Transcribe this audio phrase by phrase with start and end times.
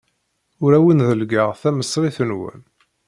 [0.63, 2.61] Ur awen-dellgeɣ tamesrit-nwen.